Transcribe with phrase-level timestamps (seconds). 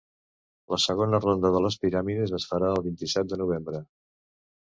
[0.73, 3.83] La segona ronda de les primàries es farà el vint-i-set de novembre.